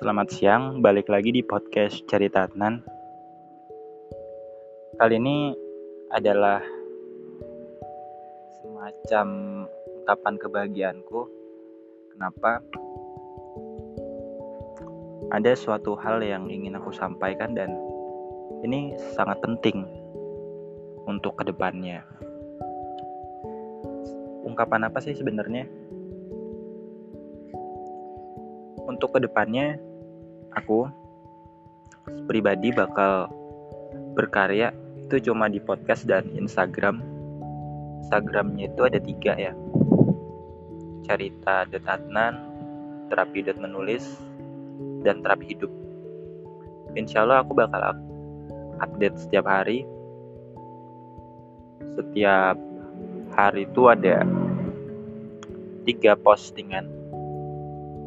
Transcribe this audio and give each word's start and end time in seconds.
Selamat 0.00 0.32
siang, 0.32 0.80
balik 0.80 1.12
lagi 1.12 1.28
di 1.28 1.44
podcast 1.44 2.08
Cerita 2.08 2.48
Adnan. 2.48 2.80
Kali 4.96 5.20
ini 5.20 5.52
adalah 6.08 6.64
semacam 8.64 9.26
ungkapan 9.68 10.34
kebahagiaanku. 10.40 11.20
Kenapa? 12.16 12.64
Ada 15.36 15.52
suatu 15.52 15.92
hal 16.00 16.24
yang 16.24 16.48
ingin 16.48 16.80
aku 16.80 16.96
sampaikan 16.96 17.52
dan 17.52 17.76
ini 18.64 18.96
sangat 19.12 19.36
penting 19.44 19.84
untuk 21.04 21.36
ke 21.36 21.44
depannya. 21.44 22.00
Ungkapan 24.48 24.88
apa 24.88 24.96
sih 25.04 25.12
sebenarnya? 25.12 25.68
untuk 28.90 29.14
ke 29.16 29.18
depannya 29.22 29.78
aku 30.54 30.90
pribadi 32.26 32.74
bakal 32.74 33.30
berkarya 34.14 34.74
itu 35.06 35.30
cuma 35.30 35.50
di 35.50 35.58
podcast 35.58 36.06
dan 36.06 36.30
Instagram. 36.34 37.02
Instagramnya 38.00 38.70
itu 38.70 38.82
ada 38.86 38.98
tiga 39.02 39.34
ya. 39.34 39.52
Cerita 41.06 41.66
detatnan 41.66 42.38
terapi 43.10 43.42
dat 43.42 43.58
menulis 43.58 44.18
dan 45.02 45.22
terapi 45.22 45.50
hidup. 45.50 45.70
Insya 46.94 47.26
Allah 47.26 47.42
aku 47.42 47.54
bakal 47.54 47.82
update 48.82 49.18
setiap 49.18 49.46
hari. 49.46 49.86
Setiap 51.98 52.54
hari 53.34 53.66
itu 53.66 53.82
ada 53.90 54.22
tiga 55.86 56.14
postingan. 56.18 56.86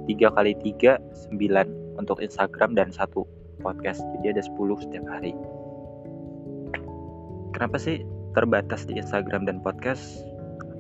3 0.04 0.36
kali 0.36 0.52
3 0.60 1.00
9 1.32 1.83
untuk 1.98 2.20
Instagram 2.20 2.74
dan 2.74 2.90
satu 2.90 3.26
podcast. 3.62 4.02
Jadi 4.20 4.38
ada 4.38 4.44
10 4.44 4.84
setiap 4.84 5.06
hari. 5.10 5.34
Kenapa 7.54 7.78
sih 7.78 8.02
terbatas 8.34 8.90
di 8.90 8.98
Instagram 8.98 9.46
dan 9.46 9.62
podcast? 9.62 10.26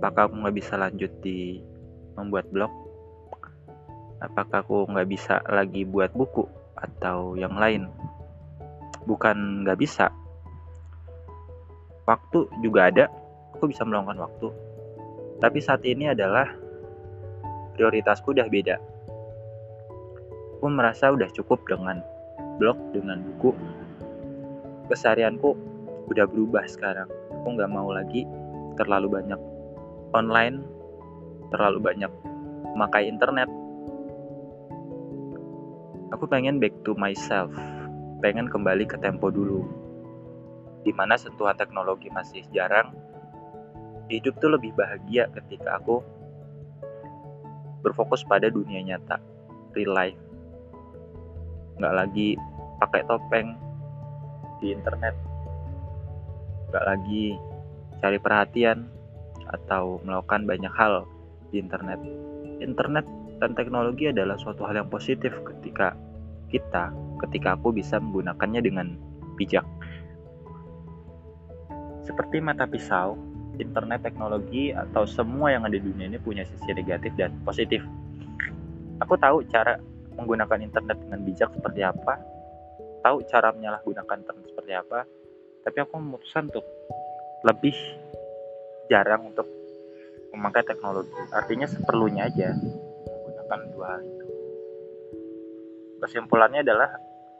Apakah 0.01 0.27
aku 0.27 0.35
nggak 0.43 0.57
bisa 0.57 0.73
lanjut 0.75 1.11
di 1.23 1.61
membuat 2.19 2.49
blog? 2.51 2.71
Apakah 4.19 4.65
aku 4.65 4.89
nggak 4.89 5.07
bisa 5.07 5.39
lagi 5.47 5.85
buat 5.85 6.11
buku 6.11 6.43
atau 6.75 7.39
yang 7.39 7.55
lain? 7.55 7.87
Bukan 9.05 9.63
nggak 9.63 9.79
bisa. 9.79 10.11
Waktu 12.03 12.51
juga 12.59 12.91
ada 12.91 13.05
aku 13.55 13.71
bisa 13.71 13.87
meluangkan 13.87 14.19
waktu. 14.19 14.51
Tapi 15.39 15.59
saat 15.63 15.83
ini 15.87 16.11
adalah 16.11 16.51
prioritasku 17.75 18.31
udah 18.31 18.47
beda 18.47 18.92
aku 20.63 20.71
merasa 20.71 21.11
udah 21.11 21.27
cukup 21.35 21.67
dengan 21.67 21.99
blog 22.55 22.79
dengan 22.95 23.19
buku. 23.19 23.51
Keseharianku 24.87 25.59
udah 26.07 26.23
berubah 26.23 26.63
sekarang. 26.71 27.11
Aku 27.35 27.59
nggak 27.59 27.67
mau 27.67 27.91
lagi 27.91 28.23
terlalu 28.79 29.11
banyak 29.11 29.35
online 30.15 30.63
terlalu 31.51 31.83
banyak 31.83 32.07
memakai 32.79 33.11
internet. 33.11 33.51
Aku 36.15 36.31
pengen 36.31 36.63
back 36.63 36.71
to 36.87 36.95
myself. 36.95 37.51
Pengen 38.23 38.47
kembali 38.47 38.87
ke 38.87 38.95
tempo 39.03 39.27
dulu 39.27 39.67
di 40.87 40.95
mana 40.95 41.19
sentuhan 41.19 41.59
teknologi 41.59 42.07
masih 42.07 42.39
jarang. 42.55 42.95
Hidup 44.07 44.39
tuh 44.39 44.55
lebih 44.55 44.71
bahagia 44.79 45.27
ketika 45.27 45.75
aku 45.75 45.99
berfokus 47.83 48.23
pada 48.23 48.47
dunia 48.47 48.79
nyata 48.79 49.19
real 49.75 49.91
life 49.91 50.32
nggak 51.77 51.95
lagi 51.95 52.37
pakai 52.81 53.01
topeng 53.07 53.55
di 54.59 54.73
internet. 54.73 55.15
Nggak 56.69 56.85
lagi 56.85 57.37
cari 58.03 58.17
perhatian 58.19 58.87
atau 59.47 60.01
melakukan 60.03 60.43
banyak 60.49 60.73
hal 60.73 61.07
di 61.53 61.61
internet. 61.61 61.99
Internet 62.59 63.05
dan 63.37 63.53
teknologi 63.53 64.09
adalah 64.09 64.39
suatu 64.39 64.63
hal 64.63 64.79
yang 64.79 64.89
positif 64.89 65.33
ketika 65.43 65.95
kita 66.53 66.93
ketika 67.25 67.57
aku 67.57 67.73
bisa 67.73 67.97
menggunakannya 67.97 68.61
dengan 68.61 68.87
bijak. 69.39 69.65
Seperti 72.03 72.43
mata 72.43 72.67
pisau 72.67 73.15
internet 73.57 74.01
teknologi 74.03 74.73
atau 74.73 75.05
semua 75.05 75.53
yang 75.53 75.63
ada 75.63 75.77
di 75.77 75.85
dunia 75.85 76.09
ini 76.09 76.19
punya 76.19 76.43
sisi 76.43 76.69
negatif 76.73 77.13
dan 77.15 77.31
positif. 77.47 77.81
Aku 79.01 79.15
tahu 79.17 79.45
cara 79.49 79.77
menggunakan 80.15 80.59
internet 80.61 80.97
dengan 81.01 81.19
bijak 81.25 81.49
seperti 81.53 81.81
apa, 81.83 82.21
tahu 83.03 83.25
cara 83.27 83.51
menyalahgunakan 83.51 84.15
internet 84.23 84.45
seperti 84.47 84.73
apa, 84.73 84.99
tapi 85.63 85.77
aku 85.83 85.93
memutuskan 85.99 86.47
untuk 86.51 86.65
lebih 87.43 87.75
jarang 88.87 89.27
untuk 89.31 89.47
memakai 90.31 90.63
teknologi. 90.65 91.11
Artinya 91.29 91.67
seperlunya 91.67 92.31
aja 92.31 92.55
menggunakan 93.07 93.59
dua 93.75 93.85
hal 93.95 94.01
itu. 94.01 94.25
Kesimpulannya 96.03 96.63
adalah 96.63 96.89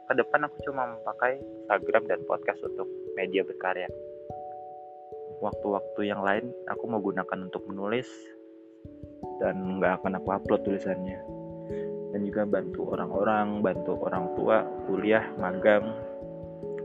ke 0.04 0.12
depan 0.16 0.44
aku 0.48 0.56
cuma 0.68 0.84
memakai 1.00 1.40
Instagram 1.40 2.04
dan 2.08 2.20
podcast 2.28 2.60
untuk 2.64 2.88
media 3.16 3.40
berkarya. 3.44 3.88
Waktu-waktu 5.40 6.00
yang 6.08 6.24
lain 6.24 6.52
aku 6.68 6.84
mau 6.88 7.00
gunakan 7.00 7.38
untuk 7.44 7.64
menulis 7.68 8.08
dan 9.40 9.80
nggak 9.80 10.00
akan 10.00 10.20
aku 10.20 10.28
upload 10.32 10.62
tulisannya 10.64 11.33
dan 12.14 12.22
juga 12.22 12.46
bantu 12.46 12.94
orang-orang, 12.94 13.58
bantu 13.58 13.98
orang 14.06 14.30
tua, 14.38 14.62
kuliah, 14.86 15.26
magang, 15.34 15.82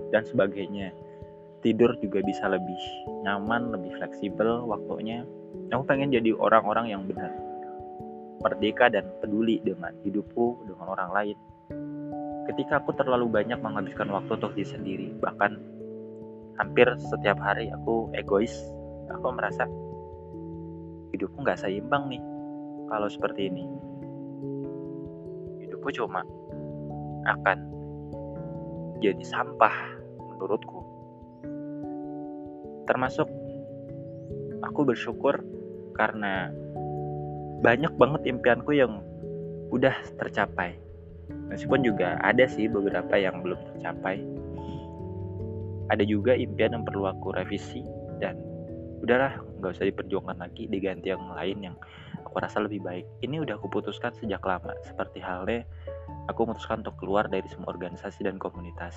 dan 0.10 0.26
sebagainya. 0.26 0.90
Tidur 1.62 1.94
juga 2.02 2.26
bisa 2.26 2.50
lebih 2.50 2.82
nyaman, 3.22 3.70
lebih 3.70 3.94
fleksibel 4.02 4.66
waktunya. 4.66 5.22
Aku 5.70 5.86
pengen 5.86 6.10
jadi 6.10 6.34
orang-orang 6.34 6.90
yang 6.90 7.06
benar, 7.06 7.30
merdeka 8.42 8.90
dan 8.90 9.06
peduli 9.22 9.62
dengan 9.62 9.94
hidupku, 10.02 10.66
dengan 10.66 10.98
orang 10.98 11.14
lain. 11.14 11.38
Ketika 12.50 12.82
aku 12.82 12.98
terlalu 12.98 13.30
banyak 13.30 13.62
menghabiskan 13.62 14.10
waktu 14.10 14.34
untuk 14.34 14.58
diri 14.58 14.66
sendiri, 14.66 15.08
bahkan 15.22 15.62
hampir 16.58 16.90
setiap 16.98 17.38
hari 17.38 17.70
aku 17.70 18.10
egois, 18.18 18.58
aku 19.14 19.30
merasa 19.30 19.70
hidupku 21.14 21.38
nggak 21.46 21.62
seimbang 21.62 22.10
nih 22.10 22.24
kalau 22.90 23.06
seperti 23.06 23.54
ini 23.54 23.89
hidupku 25.80 25.96
cuma 25.96 26.28
akan 27.24 27.58
jadi 29.00 29.24
sampah 29.24 29.96
menurutku. 30.36 30.84
Termasuk 32.84 33.32
aku 34.60 34.84
bersyukur 34.84 35.40
karena 35.96 36.52
banyak 37.64 37.96
banget 37.96 38.28
impianku 38.28 38.76
yang 38.76 39.00
udah 39.72 39.96
tercapai. 40.20 40.76
Meskipun 41.48 41.88
juga 41.88 42.20
ada 42.20 42.44
sih 42.44 42.68
beberapa 42.68 43.16
yang 43.16 43.40
belum 43.40 43.60
tercapai. 43.72 44.20
Ada 45.96 46.04
juga 46.04 46.36
impian 46.36 46.76
yang 46.76 46.84
perlu 46.84 47.08
aku 47.08 47.32
revisi 47.32 47.88
dan 48.20 48.36
udahlah 49.00 49.40
nggak 49.64 49.80
usah 49.80 49.88
diperjuangkan 49.88 50.44
lagi 50.44 50.68
diganti 50.68 51.08
yang 51.08 51.24
lain 51.32 51.72
yang 51.72 51.76
aku 52.30 52.38
rasa 52.46 52.62
lebih 52.62 52.86
baik. 52.86 53.10
Ini 53.26 53.42
udah 53.42 53.58
aku 53.58 53.68
putuskan 53.74 54.14
sejak 54.14 54.46
lama, 54.46 54.78
seperti 54.86 55.18
halnya 55.18 55.66
aku 56.30 56.46
memutuskan 56.46 56.86
untuk 56.86 56.96
keluar 57.02 57.26
dari 57.26 57.50
semua 57.50 57.74
organisasi 57.74 58.22
dan 58.22 58.38
komunitas. 58.38 58.94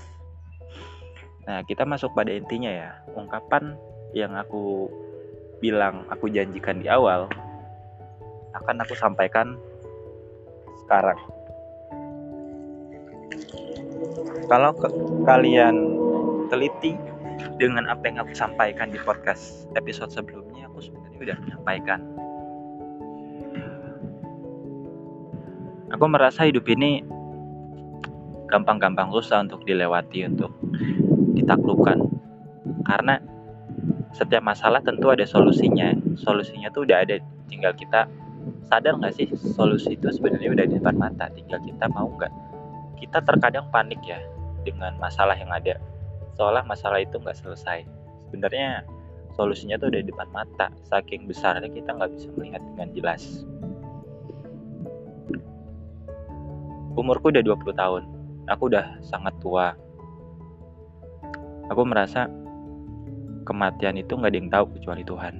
Nah, 1.49 1.65
kita 1.65 1.89
masuk 1.89 2.13
pada 2.13 2.29
intinya 2.29 2.69
ya. 2.69 2.91
Ungkapan 3.17 3.75
yang 4.13 4.37
aku 4.37 4.93
bilang 5.65 6.05
aku 6.13 6.29
janjikan 6.29 6.85
di 6.85 6.93
awal 6.93 7.27
akan 8.53 8.77
aku 8.85 8.93
sampaikan 8.93 9.57
sekarang. 10.85 11.17
Kalau 14.47 14.77
ke 14.77 14.89
kalian 15.25 15.77
teliti 16.53 16.93
dengan 17.57 17.89
apa 17.89 18.05
yang 18.05 18.21
aku 18.21 18.37
sampaikan 18.37 18.93
di 18.93 19.01
podcast 19.01 19.65
episode 19.73 20.13
sebelumnya, 20.13 20.69
aku 20.69 20.85
sebenarnya 20.85 21.19
udah 21.33 21.37
menyampaikan 21.41 22.01
aku 26.03 26.11
merasa 26.11 26.51
hidup 26.51 26.67
ini 26.67 26.99
gampang-gampang 28.51 29.15
susah 29.15 29.47
untuk 29.47 29.63
dilewati 29.63 30.27
untuk 30.27 30.51
ditaklukkan. 31.39 32.03
Karena 32.83 33.23
setiap 34.11 34.43
masalah 34.43 34.83
tentu 34.83 35.15
ada 35.15 35.23
solusinya. 35.23 35.95
Solusinya 36.19 36.75
tuh 36.75 36.91
udah 36.91 37.07
ada 37.07 37.23
tinggal 37.47 37.71
kita 37.79 38.11
sadar 38.67 38.99
nggak 38.99 39.15
sih 39.15 39.31
solusi 39.55 39.95
itu 39.95 40.11
sebenarnya 40.11 40.51
udah 40.51 40.67
di 40.67 40.75
depan 40.83 40.99
mata? 40.99 41.31
Tinggal 41.39 41.63
kita 41.63 41.87
mau 41.95 42.11
nggak? 42.19 42.35
Kita 42.99 43.23
terkadang 43.23 43.71
panik 43.71 44.03
ya 44.03 44.19
dengan 44.67 44.99
masalah 44.99 45.39
yang 45.39 45.55
ada. 45.55 45.79
Seolah 46.35 46.67
masalah 46.67 46.99
itu 46.99 47.15
nggak 47.15 47.39
selesai. 47.39 47.87
Sebenarnya 48.27 48.83
solusinya 49.39 49.79
tuh 49.79 49.95
udah 49.95 50.03
di 50.03 50.11
depan 50.11 50.27
mata. 50.35 50.67
Saking 50.83 51.31
besarnya 51.31 51.71
kita 51.71 51.95
nggak 51.95 52.11
bisa 52.11 52.27
melihat 52.35 52.59
dengan 52.75 52.91
jelas 52.91 53.47
umurku 56.99 57.33
udah 57.33 57.43
20 57.45 57.73
tahun. 57.77 58.03
Aku 58.51 58.69
udah 58.69 59.01
sangat 59.05 59.35
tua. 59.39 59.77
Aku 61.71 61.83
merasa 61.87 62.27
kematian 63.49 63.97
itu 63.99 64.13
nggak 64.15 64.31
ada 64.33 64.39
yang 64.39 64.51
tahu 64.51 64.65
kecuali 64.79 65.03
Tuhan. 65.07 65.35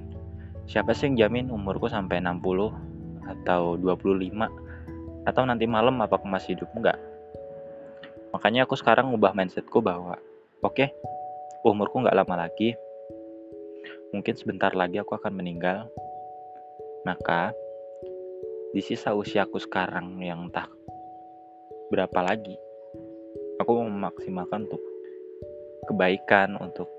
Siapa 0.65 0.95
sih 0.95 1.11
yang 1.11 1.27
jamin 1.27 1.51
umurku 1.51 1.91
sampai 1.91 2.23
60 2.23 2.41
atau 3.23 3.75
25 3.79 5.27
atau 5.27 5.43
nanti 5.47 5.65
malam 5.67 5.99
apa 6.03 6.19
aku 6.19 6.27
masih 6.27 6.55
hidup? 6.55 6.71
Enggak 6.75 6.99
makanya 8.33 8.65
aku 8.65 8.73
sekarang 8.73 9.13
ngubah 9.13 9.37
mindsetku 9.37 9.77
bahwa 9.79 10.17
oke 10.65 10.73
okay, 10.73 10.89
umurku 11.61 12.01
nggak 12.01 12.17
lama 12.17 12.49
lagi. 12.49 12.73
Mungkin 14.09 14.33
sebentar 14.33 14.73
lagi 14.73 14.97
aku 14.97 15.13
akan 15.15 15.37
meninggal. 15.37 15.87
Maka 17.05 17.53
di 18.73 18.81
sisa 18.81 19.13
usiaku 19.13 19.61
sekarang 19.61 20.17
yang 20.19 20.49
entah 20.49 20.65
berapa 21.93 22.19
lagi. 22.25 22.57
Aku 23.61 23.85
memaksimalkan 23.85 24.65
untuk 24.65 24.81
kebaikan 25.85 26.57
untuk 26.57 26.89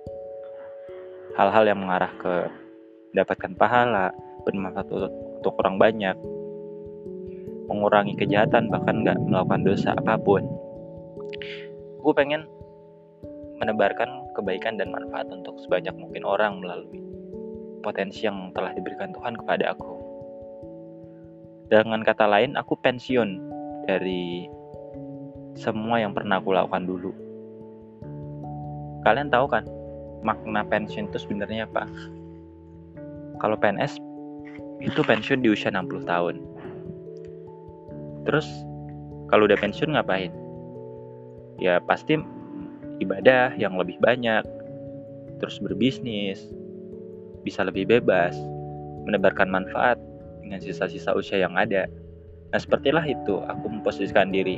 hal-hal 1.35 1.67
yang 1.67 1.83
mengarah 1.83 2.15
ke 2.15 2.35
dapatkan 3.19 3.59
pahala 3.59 4.15
bermanfaat 4.47 4.87
untuk, 4.87 5.13
untuk 5.43 5.55
orang 5.59 5.77
banyak 5.83 6.17
mengurangi 7.67 8.15
kejahatan 8.15 8.71
bahkan 8.71 9.03
nggak 9.03 9.19
melakukan 9.27 9.67
dosa 9.67 9.99
apa 9.99 10.15
pun. 10.15 10.47
Gue 11.99 12.15
pengen 12.15 12.47
menebarkan 13.59 14.31
kebaikan 14.39 14.79
dan 14.79 14.95
manfaat 14.95 15.27
untuk 15.35 15.59
sebanyak 15.59 15.97
mungkin 15.99 16.23
orang 16.23 16.63
melalui 16.63 17.03
potensi 17.83 18.29
yang 18.29 18.55
telah 18.55 18.71
diberikan 18.77 19.11
Tuhan 19.11 19.35
kepada 19.41 19.75
aku. 19.75 19.95
Dengan 21.73 22.05
kata 22.05 22.29
lain 22.29 22.55
aku 22.61 22.77
pensiun 22.79 23.41
dari 23.89 24.47
semua 25.55 26.03
yang 26.03 26.13
pernah 26.15 26.43
aku 26.43 26.51
lakukan 26.55 26.85
dulu. 26.87 27.13
Kalian 29.07 29.31
tahu 29.31 29.47
kan 29.47 29.65
makna 30.25 30.67
pensiun 30.67 31.11
itu 31.13 31.19
sebenarnya 31.21 31.71
apa? 31.71 31.87
Kalau 33.39 33.59
PNS 33.59 34.01
itu 34.83 35.01
pensiun 35.01 35.45
di 35.45 35.53
usia 35.53 35.71
60 35.71 36.05
tahun. 36.09 36.37
Terus 38.25 38.47
kalau 39.29 39.47
udah 39.47 39.59
pensiun 39.61 39.95
ngapain? 39.95 40.33
Ya 41.61 41.79
pasti 41.79 42.19
ibadah 42.99 43.55
yang 43.55 43.79
lebih 43.79 44.01
banyak 44.03 44.43
terus 45.39 45.61
berbisnis 45.61 46.41
bisa 47.45 47.67
lebih 47.67 47.85
bebas 47.85 48.33
menebarkan 49.05 49.53
manfaat 49.53 50.01
dengan 50.41 50.59
sisa-sisa 50.65 51.13
usia 51.13 51.45
yang 51.45 51.53
ada. 51.55 51.85
Nah 52.51 52.61
sepertilah 52.61 53.05
itu 53.05 53.45
aku 53.45 53.67
memposisikan 53.69 54.33
diri 54.33 54.57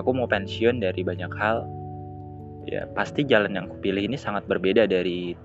aku 0.00 0.16
mau 0.16 0.26
pensiun 0.26 0.80
dari 0.80 1.04
banyak 1.04 1.32
hal 1.36 1.68
ya 2.68 2.88
pasti 2.92 3.24
jalan 3.24 3.56
yang 3.56 3.66
kupilih 3.68 4.08
ini 4.08 4.16
sangat 4.16 4.44
berbeda 4.48 4.84
dari 4.88 5.36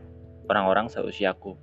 orang-orang 0.48 0.88
seusiaku. 0.92 1.56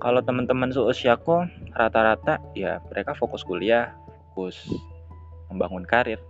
Kalau 0.00 0.20
teman-teman 0.24 0.72
seusiaku 0.72 1.44
rata-rata 1.76 2.40
ya 2.56 2.80
mereka 2.88 3.12
fokus 3.12 3.44
kuliah, 3.44 3.92
fokus 4.32 4.56
membangun 5.52 5.84
karir, 5.84 6.20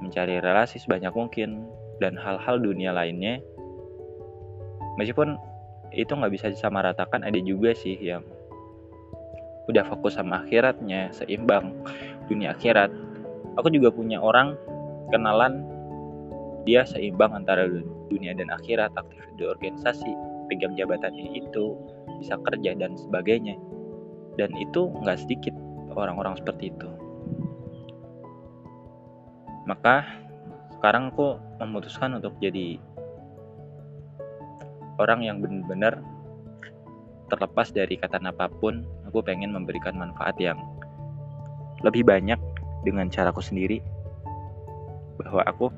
mencari 0.00 0.40
relasi 0.40 0.80
sebanyak 0.80 1.12
mungkin 1.12 1.68
dan 2.00 2.16
hal-hal 2.16 2.56
dunia 2.58 2.94
lainnya. 2.94 3.42
Meskipun 4.96 5.36
itu 5.92 6.12
nggak 6.12 6.32
bisa 6.32 6.46
disamaratakan, 6.48 7.20
ada 7.20 7.36
juga 7.44 7.76
sih 7.76 7.96
yang 8.00 8.24
udah 9.68 9.84
fokus 9.86 10.16
sama 10.16 10.42
akhiratnya, 10.42 11.12
seimbang 11.12 11.76
dunia 12.26 12.56
akhirat. 12.56 12.90
Aku 13.60 13.68
juga 13.68 13.92
punya 13.92 14.16
orang 14.16 14.56
kenalan. 15.12 15.64
Dia 16.62 16.86
seimbang 16.86 17.34
antara 17.34 17.66
dunia 18.06 18.32
dan 18.38 18.48
akhirat 18.54 18.94
aktif 18.94 19.26
di 19.34 19.44
organisasi 19.44 20.10
pegang 20.46 20.78
jabatannya 20.78 21.34
itu 21.34 21.74
bisa 22.22 22.38
kerja 22.38 22.78
dan 22.78 22.94
sebagainya. 22.94 23.58
Dan 24.38 24.54
itu 24.56 24.88
nggak 25.02 25.18
sedikit 25.20 25.52
orang-orang 25.92 26.38
seperti 26.38 26.70
itu. 26.70 26.88
Maka 29.66 30.06
sekarang 30.78 31.14
aku 31.14 31.38
memutuskan 31.62 32.18
untuk 32.18 32.34
jadi 32.42 32.78
orang 34.98 35.22
yang 35.22 35.38
benar-benar 35.42 36.02
terlepas 37.30 37.74
dari 37.74 37.98
kata 37.98 38.22
apa 38.22 38.48
pun. 38.48 38.86
Aku 39.12 39.20
pengen 39.20 39.52
memberikan 39.52 39.92
manfaat 39.98 40.40
yang 40.40 40.56
lebih 41.84 42.06
banyak 42.06 42.40
dengan 42.82 43.06
caraku 43.08 43.42
sendiri 43.42 43.82
bahwa 45.22 45.42
aku 45.46 45.70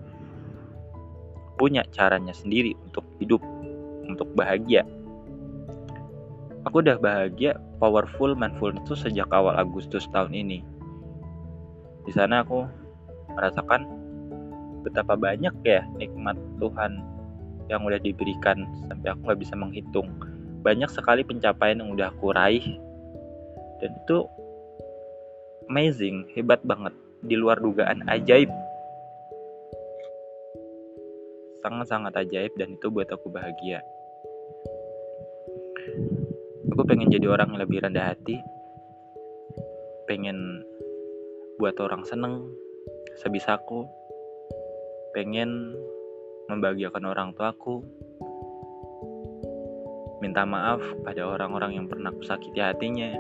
punya 1.55 1.87
caranya 1.95 2.35
sendiri 2.35 2.75
untuk 2.83 3.07
hidup, 3.23 3.43
untuk 4.09 4.27
bahagia. 4.35 4.83
Aku 6.65 6.81
udah 6.81 6.97
bahagia, 6.97 7.61
powerful, 7.77 8.33
mindful 8.35 8.73
itu 8.73 8.97
sejak 8.97 9.29
awal 9.31 9.55
Agustus 9.55 10.09
tahun 10.11 10.33
ini. 10.33 10.65
Di 12.09 12.13
sana 12.13 12.43
aku 12.43 12.65
merasakan 13.37 13.85
betapa 14.85 15.17
banyak 15.17 15.53
ya 15.65 15.85
nikmat 15.97 16.37
Tuhan 16.61 17.01
yang 17.73 17.85
udah 17.85 17.97
diberikan 18.01 18.69
sampai 18.89 19.13
aku 19.13 19.21
nggak 19.29 19.41
bisa 19.41 19.55
menghitung. 19.57 20.09
Banyak 20.65 20.89
sekali 20.89 21.25
pencapaian 21.25 21.81
yang 21.81 21.93
udah 21.93 22.13
aku 22.13 22.33
raih 22.33 22.77
dan 23.81 23.91
itu 24.05 24.25
amazing, 25.69 26.29
hebat 26.37 26.61
banget, 26.65 26.93
di 27.25 27.35
luar 27.37 27.61
dugaan, 27.61 28.05
ajaib. 28.09 28.51
Sangat-sangat 31.65 32.13
ajaib 32.13 32.53
dan 32.61 32.77
itu 32.77 32.87
buat 32.93 33.09
aku 33.09 33.33
bahagia. 33.33 33.81
Aku 36.75 36.83
pengen 36.85 37.09
jadi 37.09 37.31
orang 37.31 37.55
yang 37.55 37.61
lebih 37.65 37.81
rendah 37.81 38.13
hati, 38.13 38.37
pengen 40.05 40.65
buat 41.57 41.79
orang 41.81 42.05
seneng 42.05 42.51
sebisaku, 43.21 43.87
pengen 45.15 45.73
membahagiakan 46.51 47.05
orang 47.09 47.29
tuaku, 47.33 47.81
minta 50.21 50.45
maaf 50.45 50.83
pada 51.05 51.25
orang-orang 51.25 51.79
yang 51.79 51.87
pernah 51.89 52.11
aku 52.11 52.25
sakiti 52.27 52.61
hatinya, 52.61 53.17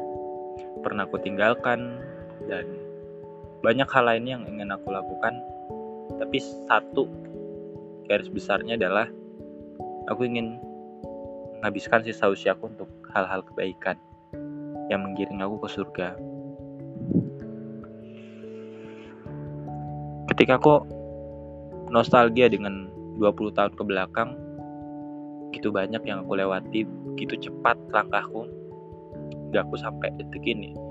pernah 0.82 1.08
aku 1.08 1.20
tinggalkan, 1.22 2.00
dan 2.48 2.64
banyak 3.64 3.88
hal 3.88 4.04
lain 4.04 4.24
yang 4.28 4.42
ingin 4.44 4.72
aku 4.72 4.92
lakukan. 4.92 5.40
Tapi 6.20 6.38
satu 6.68 7.08
garis 8.04 8.28
besarnya 8.28 8.76
adalah 8.76 9.08
aku 10.12 10.28
ingin 10.28 10.60
menghabiskan 11.58 12.04
sisa 12.04 12.28
usiaku 12.28 12.68
untuk 12.68 12.90
hal-hal 13.16 13.40
kebaikan 13.40 13.96
yang 14.92 15.00
menggiring 15.00 15.40
aku 15.40 15.64
ke 15.64 15.68
surga. 15.72 16.08
Ketika 20.28 20.60
aku 20.60 20.84
nostalgia 21.88 22.52
dengan 22.52 22.92
20 23.16 23.56
tahun 23.56 23.72
ke 23.72 23.82
belakang, 23.86 24.36
gitu 25.56 25.72
banyak 25.72 26.02
yang 26.04 26.26
aku 26.26 26.36
lewati, 26.36 26.84
gitu 27.16 27.34
cepat 27.38 27.78
langkahku, 27.94 28.44
gak 29.54 29.64
aku 29.64 29.78
sampai 29.78 30.10
detik 30.18 30.44
ini. 30.44 30.83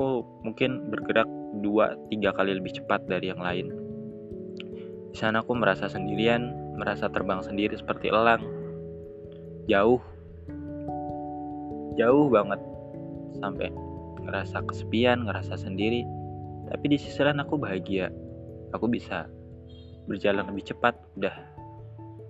Aku 0.00 0.24
mungkin 0.40 0.88
bergerak 0.88 1.28
dua 1.60 1.92
tiga 2.08 2.32
kali 2.32 2.56
lebih 2.56 2.72
cepat 2.72 3.04
dari 3.04 3.28
yang 3.28 3.44
lain 3.44 3.68
di 5.10 5.18
sana 5.18 5.42
aku 5.42 5.58
merasa 5.58 5.90
sendirian, 5.90 6.54
merasa 6.78 7.10
terbang 7.10 7.42
sendiri 7.42 7.74
seperti 7.74 8.14
elang. 8.14 8.46
Jauh. 9.66 9.98
Jauh 11.98 12.30
banget. 12.30 12.62
Sampai 13.42 13.74
ngerasa 14.22 14.62
kesepian, 14.70 15.26
ngerasa 15.26 15.58
sendiri. 15.58 16.06
Tapi 16.70 16.84
di 16.94 16.96
sisi 17.02 17.18
lain 17.26 17.42
aku 17.42 17.58
bahagia. 17.58 18.06
Aku 18.70 18.86
bisa 18.86 19.26
berjalan 20.06 20.46
lebih 20.46 20.70
cepat, 20.70 20.94
udah 21.18 21.34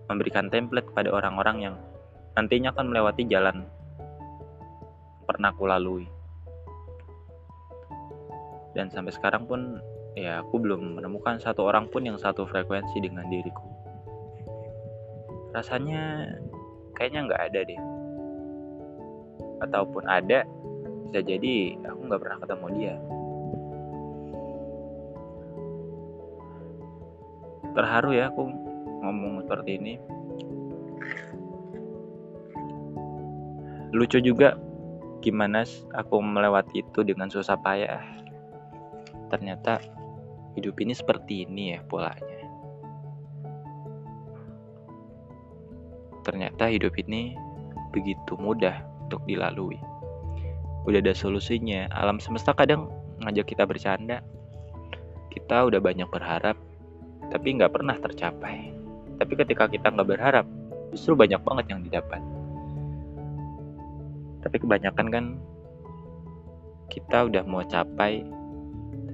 memberikan 0.08 0.48
template 0.48 0.88
kepada 0.88 1.12
orang-orang 1.12 1.56
yang 1.60 1.76
nantinya 2.32 2.72
akan 2.72 2.96
melewati 2.96 3.28
jalan 3.28 3.68
pernah 5.28 5.52
aku 5.52 5.68
lalui. 5.68 6.08
Dan 8.74 8.86
sampai 8.90 9.10
sekarang 9.10 9.50
pun 9.50 9.82
ya 10.14 10.42
aku 10.42 10.62
belum 10.62 10.98
menemukan 10.98 11.38
satu 11.42 11.66
orang 11.66 11.90
pun 11.90 12.06
yang 12.06 12.18
satu 12.18 12.46
frekuensi 12.46 12.98
dengan 13.02 13.26
diriku. 13.26 13.66
Rasanya 15.50 16.30
kayaknya 16.94 17.26
nggak 17.26 17.42
ada 17.50 17.60
deh. 17.66 17.80
Ataupun 19.60 20.04
ada 20.06 20.46
bisa 21.10 21.20
jadi 21.26 21.74
aku 21.82 22.00
nggak 22.06 22.20
pernah 22.22 22.38
ketemu 22.38 22.66
dia. 22.78 22.94
Terharu 27.70 28.10
ya 28.14 28.30
aku 28.30 28.42
ngomong 29.02 29.42
seperti 29.46 29.70
ini. 29.78 29.94
Lucu 33.90 34.22
juga 34.22 34.54
gimana 35.18 35.66
aku 35.98 36.22
melewati 36.22 36.86
itu 36.86 37.02
dengan 37.02 37.26
susah 37.26 37.58
payah 37.58 38.20
ternyata 39.30 39.78
hidup 40.58 40.76
ini 40.82 40.92
seperti 40.92 41.46
ini 41.46 41.78
ya 41.78 41.80
polanya. 41.86 42.40
Ternyata 46.26 46.68
hidup 46.68 46.98
ini 47.00 47.38
begitu 47.94 48.36
mudah 48.36 48.84
untuk 49.08 49.22
dilalui. 49.24 49.78
Udah 50.84 51.00
ada 51.00 51.14
solusinya. 51.14 51.88
Alam 51.94 52.20
semesta 52.20 52.52
kadang 52.52 52.90
ngajak 53.24 53.54
kita 53.54 53.64
bercanda. 53.64 54.20
Kita 55.30 55.70
udah 55.70 55.80
banyak 55.80 56.10
berharap 56.10 56.58
tapi 57.30 57.56
nggak 57.56 57.72
pernah 57.72 57.96
tercapai. 57.96 58.74
Tapi 59.16 59.32
ketika 59.38 59.70
kita 59.70 59.94
nggak 59.94 60.08
berharap 60.08 60.46
justru 60.90 61.14
banyak 61.14 61.40
banget 61.40 61.66
yang 61.70 61.80
didapat. 61.86 62.20
Tapi 64.40 64.56
kebanyakan 64.56 65.06
kan 65.12 65.24
kita 66.90 67.30
udah 67.30 67.44
mau 67.46 67.62
capai 67.62 68.26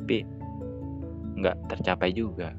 tapi 0.06 0.22
nggak 1.42 1.66
tercapai 1.66 2.14
juga. 2.14 2.54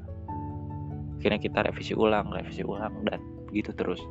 Akhirnya 1.16 1.40
kita 1.40 1.64
revisi 1.64 1.96
ulang 1.96 2.28
revisi 2.28 2.60
ulang 2.60 3.08
dan 3.08 3.24
begitu 3.48 3.72
terus. 3.72 4.04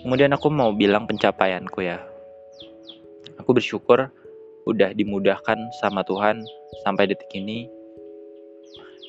Kemudian 0.00 0.32
aku 0.32 0.48
mau 0.48 0.72
bilang 0.72 1.04
pencapaianku 1.04 1.84
ya. 1.84 2.00
Aku 3.36 3.52
bersyukur 3.52 4.08
udah 4.64 4.96
dimudahkan 4.96 5.60
sama 5.84 6.00
Tuhan 6.00 6.40
sampai 6.80 7.12
detik 7.12 7.28
ini. 7.36 7.68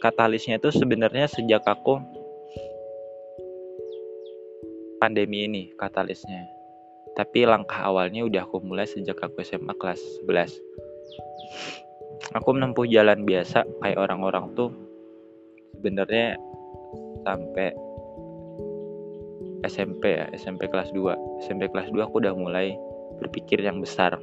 Katalisnya 0.03 0.59
itu 0.59 0.67
sebenarnya 0.75 1.31
sejak 1.31 1.63
aku 1.63 2.03
pandemi 4.99 5.47
ini 5.47 5.71
katalisnya. 5.79 6.51
Tapi 7.15 7.47
langkah 7.47 7.79
awalnya 7.79 8.27
udah 8.27 8.43
aku 8.43 8.59
mulai 8.59 8.83
sejak 8.83 9.23
aku 9.23 9.39
SMA 9.39 9.71
kelas 9.79 10.03
11 10.27 11.80
aku 12.31 12.55
menempuh 12.55 12.87
jalan 12.87 13.27
biasa 13.27 13.67
kayak 13.83 13.99
orang-orang 13.99 14.55
tuh 14.55 14.71
sebenarnya 15.75 16.39
sampai 17.27 17.75
SMP 19.61 20.17
ya 20.17 20.25
SMP 20.33 20.65
kelas 20.71 20.89
2 20.95 21.45
SMP 21.45 21.67
kelas 21.69 21.91
2 21.93 22.07
aku 22.07 22.23
udah 22.23 22.33
mulai 22.33 22.73
berpikir 23.21 23.61
yang 23.61 23.77
besar. 23.77 24.17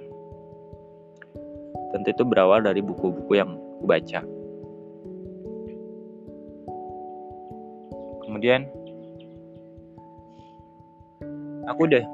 Tentu 1.94 2.08
itu 2.10 2.24
berawal 2.26 2.66
dari 2.66 2.82
buku-buku 2.82 3.38
yang 3.38 3.54
aku 3.54 3.84
baca. 3.86 4.20
Kemudian 8.26 8.66
aku 11.70 11.80
udah 11.86 12.04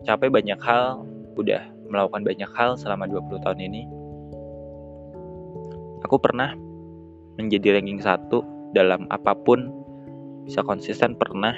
mencapai 0.00 0.32
banyak 0.32 0.58
hal, 0.58 1.04
udah 1.36 1.62
melakukan 1.86 2.22
banyak 2.24 2.50
hal 2.56 2.74
selama 2.80 3.04
20 3.04 3.44
tahun 3.44 3.60
ini. 3.62 4.01
Aku 6.06 6.18
pernah 6.18 6.54
menjadi 7.38 7.78
ranking 7.78 8.02
satu 8.02 8.42
dalam 8.74 9.06
apa 9.08 9.32
pun, 9.36 9.70
bisa 10.44 10.60
konsisten 10.66 11.14
pernah, 11.16 11.54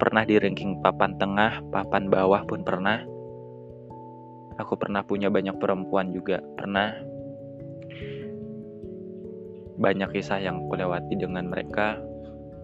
pernah 0.00 0.24
di 0.24 0.40
ranking 0.40 0.80
papan 0.80 1.14
tengah, 1.20 1.60
papan 1.70 2.08
bawah 2.08 2.42
pun 2.48 2.64
pernah. 2.64 3.04
Aku 4.58 4.74
pernah 4.74 5.06
punya 5.06 5.30
banyak 5.30 5.54
perempuan 5.62 6.10
juga, 6.10 6.42
pernah. 6.58 6.96
Banyak 9.78 10.10
kisah 10.10 10.42
yang 10.42 10.66
aku 10.66 10.74
lewati 10.74 11.14
dengan 11.14 11.46
mereka, 11.46 12.02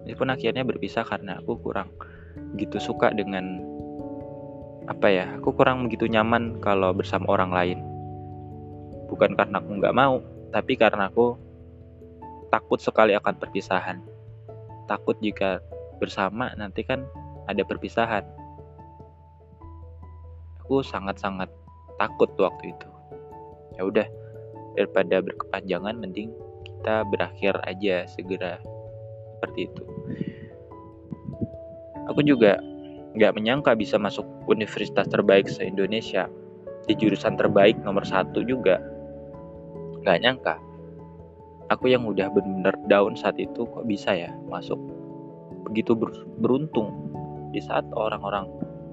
meskipun 0.02 0.34
akhirnya 0.34 0.66
berpisah 0.66 1.06
karena 1.06 1.38
aku 1.38 1.54
kurang 1.62 1.94
gitu 2.58 2.82
suka 2.82 3.14
dengan 3.14 3.62
apa 4.84 5.08
ya 5.08 5.26
aku 5.40 5.56
kurang 5.56 5.88
begitu 5.88 6.04
nyaman 6.12 6.60
kalau 6.60 6.92
bersama 6.92 7.24
orang 7.32 7.50
lain 7.56 7.78
bukan 9.08 9.32
karena 9.32 9.56
aku 9.62 9.80
nggak 9.80 9.96
mau 9.96 10.20
tapi 10.54 10.78
karena 10.78 11.10
aku 11.10 11.34
takut 12.54 12.78
sekali 12.78 13.18
akan 13.18 13.34
perpisahan. 13.34 13.98
Takut 14.86 15.18
jika 15.18 15.58
bersama 15.98 16.54
nanti 16.54 16.86
kan 16.86 17.02
ada 17.50 17.66
perpisahan. 17.66 18.22
Aku 20.62 20.86
sangat-sangat 20.86 21.50
takut 21.98 22.30
waktu 22.38 22.70
itu. 22.70 22.88
Ya 23.74 23.82
udah 23.82 24.06
daripada 24.78 25.18
berkepanjangan 25.18 25.98
mending 25.98 26.30
kita 26.62 27.02
berakhir 27.10 27.58
aja 27.66 28.06
segera 28.06 28.62
seperti 29.34 29.66
itu. 29.66 29.82
Aku 32.14 32.22
juga 32.22 32.62
nggak 33.18 33.34
menyangka 33.34 33.74
bisa 33.74 33.98
masuk 33.98 34.22
universitas 34.46 35.10
terbaik 35.10 35.50
se-Indonesia. 35.50 36.30
Di 36.84 36.94
jurusan 36.94 37.34
terbaik 37.34 37.80
nomor 37.82 38.04
satu 38.06 38.44
juga 38.44 38.78
nggak 40.04 40.20
nyangka. 40.20 40.54
Aku 41.72 41.88
yang 41.88 42.04
udah 42.04 42.28
bener-bener 42.28 42.76
down 42.92 43.16
saat 43.16 43.40
itu 43.40 43.64
kok 43.64 43.88
bisa 43.88 44.12
ya 44.12 44.30
masuk 44.52 44.76
begitu 45.64 45.96
beruntung 46.36 46.92
di 47.56 47.58
saat 47.64 47.88
orang-orang 47.96 48.44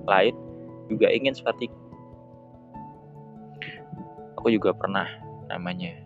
lain 0.07 0.31
juga 0.87 1.11
ingin 1.11 1.35
seperti 1.35 1.67
aku 4.39 4.55
juga 4.55 4.71
pernah 4.71 5.05
namanya. 5.51 5.99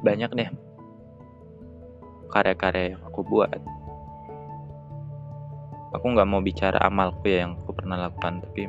Banyak 0.00 0.32
deh 0.32 0.50
karya-karya 2.32 2.96
yang 2.96 3.02
aku 3.04 3.20
buat. 3.20 3.52
Aku 5.92 6.04
nggak 6.12 6.28
mau 6.28 6.40
bicara 6.40 6.80
amalku 6.84 7.28
ya 7.28 7.44
yang 7.48 7.56
aku 7.60 7.72
pernah 7.72 7.96
lakukan 8.08 8.44
tapi 8.44 8.68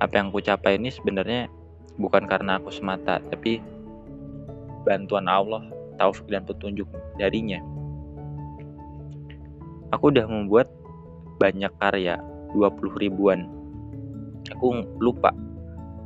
apa 0.00 0.12
yang 0.16 0.28
aku 0.30 0.40
capai 0.44 0.76
ini 0.76 0.92
sebenarnya 0.92 1.48
bukan 1.96 2.28
karena 2.28 2.60
aku 2.60 2.68
semata 2.72 3.20
tapi 3.32 3.60
bantuan 4.84 5.26
Allah 5.26 5.64
taufik 5.96 6.28
dan 6.28 6.44
petunjuk 6.44 6.86
darinya 7.16 7.60
aku 9.90 10.12
udah 10.12 10.28
membuat 10.28 10.68
banyak 11.40 11.72
karya 11.80 12.20
20 12.52 13.02
ribuan 13.02 13.48
aku 14.52 14.84
lupa 15.00 15.32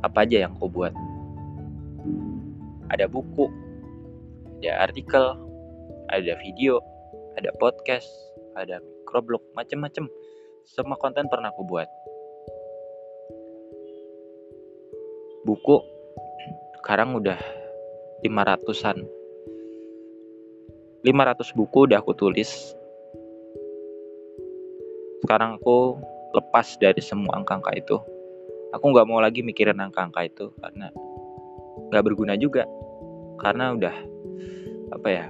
apa 0.01 0.23
aja 0.25 0.47
yang 0.47 0.55
aku 0.57 0.71
buat 0.71 0.93
ada 2.89 3.05
buku 3.05 3.51
ada 4.63 4.87
artikel 4.89 5.35
ada 6.09 6.33
video 6.39 6.79
ada 7.35 7.51
podcast 7.59 8.07
ada 8.55 8.79
microblog, 9.11 9.43
macem-macem. 9.59 10.07
Semua 10.63 10.95
konten 10.95 11.27
pernah 11.27 11.51
aku 11.51 11.67
buat. 11.67 11.91
Buku 15.41 15.81
sekarang 16.81 17.17
udah 17.17 17.37
500-an. 18.21 19.05
500 21.01 21.57
buku 21.57 21.79
udah 21.89 21.97
aku 21.97 22.13
tulis. 22.13 22.77
Sekarang 25.25 25.57
aku 25.57 25.97
lepas 26.37 26.77
dari 26.77 27.01
semua 27.01 27.41
angka-angka 27.41 27.73
itu. 27.73 27.97
Aku 28.71 28.85
nggak 28.93 29.07
mau 29.09 29.17
lagi 29.17 29.41
mikirin 29.41 29.81
angka-angka 29.81 30.21
itu 30.25 30.45
karena 30.61 30.93
nggak 31.89 32.03
berguna 32.05 32.37
juga. 32.37 32.69
Karena 33.41 33.73
udah 33.73 33.95
apa 34.93 35.07
ya 35.09 35.25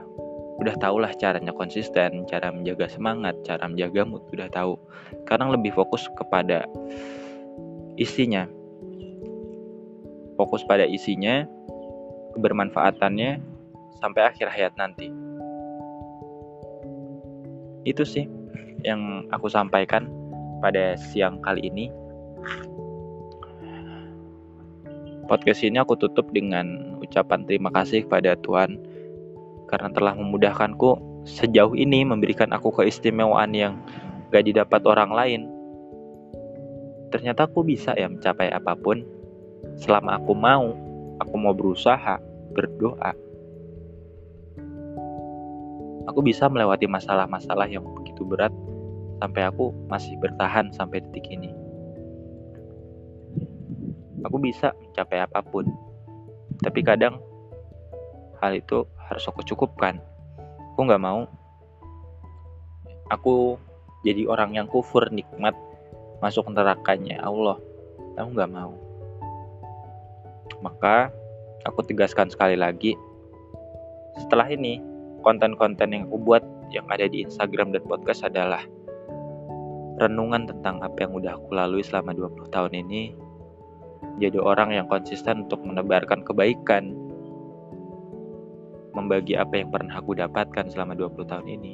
udah 0.62 0.76
tau 0.78 1.02
lah 1.02 1.10
caranya 1.18 1.56
konsisten, 1.56 2.28
cara 2.30 2.54
menjaga 2.54 2.86
semangat, 2.92 3.34
cara 3.42 3.66
menjaga 3.66 4.06
mood 4.06 4.22
udah 4.30 4.52
tahu. 4.52 4.78
Sekarang 5.26 5.50
lebih 5.56 5.74
fokus 5.74 6.06
kepada 6.20 6.68
isinya. 7.98 8.46
Fokus 10.42 10.66
pada 10.66 10.90
isinya, 10.90 11.46
kebermanfaatannya 12.34 13.38
sampai 14.02 14.22
akhir 14.26 14.50
hayat 14.50 14.74
nanti. 14.74 15.14
Itu 17.86 18.02
sih 18.02 18.26
yang 18.82 19.30
aku 19.30 19.54
sampaikan 19.54 20.10
pada 20.58 20.98
siang 20.98 21.38
kali 21.46 21.70
ini. 21.70 21.94
Podcast 25.30 25.62
ini 25.62 25.78
aku 25.78 25.94
tutup 25.94 26.34
dengan 26.34 26.98
ucapan 26.98 27.46
terima 27.46 27.70
kasih 27.70 28.10
kepada 28.10 28.34
Tuhan 28.42 28.82
karena 29.70 29.94
telah 29.94 30.18
memudahkanku 30.18 31.22
sejauh 31.30 31.78
ini 31.78 32.02
memberikan 32.02 32.50
aku 32.50 32.74
keistimewaan 32.82 33.54
yang 33.54 33.78
gak 34.34 34.50
didapat 34.50 34.82
orang 34.90 35.14
lain. 35.14 35.42
Ternyata 37.14 37.46
aku 37.46 37.62
bisa 37.62 37.94
ya 37.94 38.10
mencapai 38.10 38.50
apa 38.50 38.74
pun 38.74 39.21
selama 39.80 40.18
aku 40.22 40.34
mau, 40.34 40.74
aku 41.22 41.36
mau 41.38 41.54
berusaha, 41.54 42.18
berdoa. 42.54 43.14
Aku 46.10 46.20
bisa 46.26 46.50
melewati 46.50 46.90
masalah-masalah 46.90 47.70
yang 47.70 47.86
begitu 48.02 48.26
berat 48.26 48.52
sampai 49.22 49.46
aku 49.48 49.70
masih 49.88 50.18
bertahan 50.18 50.74
sampai 50.74 51.00
detik 51.06 51.30
ini. 51.30 51.54
Aku 54.26 54.38
bisa 54.42 54.74
mencapai 54.82 55.22
apa 55.22 55.40
pun. 55.46 55.70
Tapi 56.62 56.82
kadang 56.86 57.22
hal 58.42 58.58
itu 58.58 58.84
harus 58.98 59.24
aku 59.30 59.46
cukupkan 59.46 60.02
aku 60.74 60.90
nggak 60.90 61.06
mau 61.06 61.30
aku 63.14 63.62
jadi 64.02 64.26
orang 64.26 64.58
yang 64.58 64.66
kufur 64.66 65.06
nikmat 65.14 65.54
masuk 66.26 66.50
nerakanya 66.50 67.22
Allah 67.22 67.62
aku 68.18 68.30
nggak 68.34 68.50
mau 68.50 68.74
maka 70.60 71.14
aku 71.64 71.86
tegaskan 71.88 72.28
sekali 72.28 72.60
lagi 72.60 72.98
setelah 74.20 74.52
ini 74.52 74.84
konten-konten 75.24 75.96
yang 75.96 76.04
aku 76.12 76.18
buat 76.20 76.44
yang 76.74 76.88
ada 76.92 77.08
di 77.08 77.24
Instagram 77.24 77.72
dan 77.72 77.84
podcast 77.88 78.28
adalah 78.28 78.64
renungan 80.02 80.50
tentang 80.50 80.82
apa 80.82 81.06
yang 81.06 81.14
udah 81.14 81.38
aku 81.38 81.54
lalui 81.54 81.86
selama 81.86 82.16
20 82.16 82.50
tahun 82.50 82.74
ini. 82.74 83.14
Jadi 84.18 84.42
orang 84.42 84.74
yang 84.74 84.90
konsisten 84.90 85.46
untuk 85.46 85.62
menebarkan 85.62 86.26
kebaikan 86.26 86.98
membagi 88.98 89.38
apa 89.38 89.62
yang 89.62 89.70
pernah 89.70 90.02
aku 90.02 90.18
dapatkan 90.18 90.68
selama 90.74 90.98
20 90.98 91.22
tahun 91.30 91.48
ini. 91.48 91.74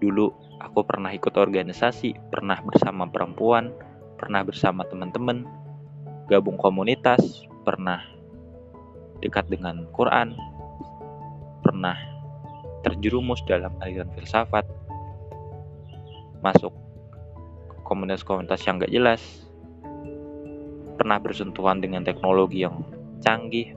Dulu 0.00 0.26
aku 0.64 0.80
pernah 0.82 1.12
ikut 1.12 1.34
organisasi 1.36 2.32
pernah 2.32 2.58
bersama 2.64 3.04
perempuan 3.06 3.70
pernah 4.16 4.40
bersama 4.46 4.86
teman-teman 4.88 5.44
gabung 6.28 6.56
komunitas 6.56 7.44
pernah 7.64 8.00
dekat 9.20 9.48
dengan 9.48 9.88
Quran 9.92 10.36
pernah 11.64 11.96
terjerumus 12.84 13.40
dalam 13.48 13.72
aliran 13.80 14.12
filsafat 14.12 14.68
masuk 16.44 16.72
komunitas-komunitas 17.84 18.60
yang 18.68 18.76
gak 18.80 18.92
jelas 18.92 19.22
pernah 20.94 21.18
bersentuhan 21.18 21.80
dengan 21.80 22.04
teknologi 22.06 22.62
yang 22.62 22.84
canggih 23.24 23.74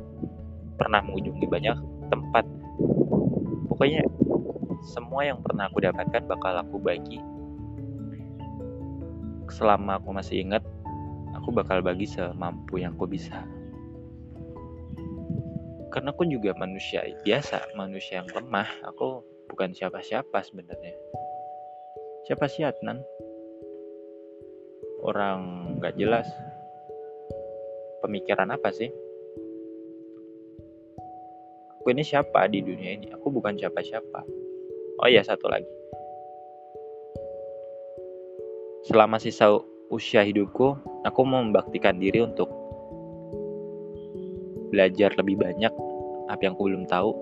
pernah 0.77 1.01
mengunjungi 1.01 1.45
banyak 1.49 1.77
tempat. 2.13 2.45
Pokoknya 3.73 4.05
semua 4.93 5.25
yang 5.25 5.41
pernah 5.41 5.67
aku 5.67 5.81
dapatkan 5.81 6.23
bakal 6.29 6.53
aku 6.61 6.77
bagi. 6.77 7.19
Selama 9.49 9.97
aku 9.97 10.13
masih 10.13 10.45
ingat 10.45 10.61
aku 11.47 11.63
bakal 11.63 11.79
bagi 11.79 12.03
semampu 12.03 12.75
yang 12.75 12.91
aku 12.99 13.07
bisa. 13.07 13.39
Karena 15.95 16.11
aku 16.11 16.27
juga 16.27 16.51
manusia 16.59 17.07
biasa 17.23 17.71
manusia 17.71 18.19
yang 18.19 18.27
lemah. 18.35 18.67
Aku 18.91 19.23
bukan 19.47 19.71
siapa-siapa 19.71 20.43
sebenarnya. 20.43 20.91
Siapa 22.27 22.51
sih 22.51 22.67
Adnan? 22.67 22.99
Orang 24.99 25.39
gak 25.79 25.95
jelas. 25.95 26.27
Pemikiran 28.03 28.51
apa 28.51 28.67
sih? 28.75 28.91
Aku 31.79 31.95
ini 31.95 32.03
siapa 32.03 32.43
di 32.51 32.59
dunia 32.59 32.99
ini? 32.99 33.07
Aku 33.15 33.31
bukan 33.31 33.55
siapa-siapa. 33.55 34.19
Oh 34.99 35.07
iya 35.07 35.23
satu 35.23 35.47
lagi. 35.47 35.71
Selama 38.91 39.15
sisa 39.15 39.47
usia 39.87 40.27
hidupku, 40.27 40.75
aku 41.07 41.23
mau 41.23 41.39
membaktikan 41.39 41.95
diri 42.03 42.19
untuk 42.19 42.51
belajar 44.75 45.15
lebih 45.15 45.39
banyak 45.39 45.71
apa 46.27 46.41
yang 46.43 46.59
aku 46.59 46.67
belum 46.67 46.85
tahu, 46.91 47.15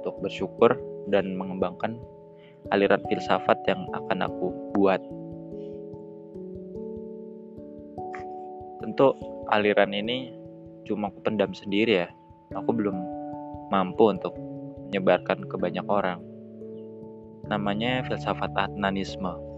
untuk 0.00 0.14
bersyukur 0.20 0.76
dan 1.08 1.32
mengembangkan 1.32 1.96
aliran 2.72 3.00
filsafat 3.08 3.56
yang 3.64 3.88
akan 3.96 4.28
aku 4.28 4.52
buat. 4.76 5.00
Tentu 8.84 9.16
aliran 9.48 9.96
ini 9.96 10.36
cuma 10.84 11.08
aku 11.08 11.24
pendam 11.24 11.56
sendiri 11.56 12.04
ya. 12.04 12.08
Aku 12.52 12.76
belum 12.76 12.96
mampu 13.72 14.12
untuk 14.12 14.36
menyebarkan 14.88 15.48
ke 15.48 15.56
banyak 15.56 15.86
orang. 15.88 16.20
Namanya 17.48 18.04
filsafat 18.04 18.52
Adnanisme 18.56 19.49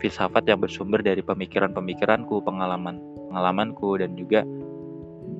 filsafat 0.00 0.44
yang 0.44 0.60
bersumber 0.60 1.00
dari 1.00 1.24
pemikiran-pemikiranku, 1.24 2.44
pengalaman-pengalamanku, 2.44 4.00
dan 4.00 4.12
juga 4.14 4.44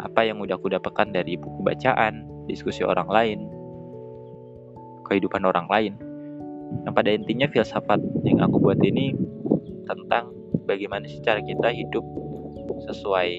apa 0.01 0.27
yang 0.27 0.40
udah 0.42 0.57
aku 0.57 0.73
dapatkan 0.73 1.12
dari 1.12 1.37
buku 1.40 1.61
bacaan, 1.64 2.25
diskusi 2.49 2.85
orang 2.85 3.09
lain, 3.09 3.38
kehidupan 5.09 5.45
orang 5.45 5.69
lain. 5.69 5.95
Yang 6.83 6.95
pada 6.95 7.11
intinya 7.14 7.47
filsafat 7.47 8.01
yang 8.27 8.42
aku 8.42 8.59
buat 8.59 8.81
ini 8.83 9.14
tentang 9.87 10.35
bagaimana 10.66 11.07
sih 11.07 11.23
cara 11.23 11.38
kita 11.38 11.71
hidup 11.71 12.03
sesuai 12.90 13.31